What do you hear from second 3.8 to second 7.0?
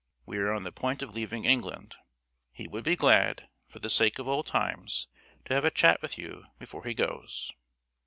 sake of old times, to have a chat with you before he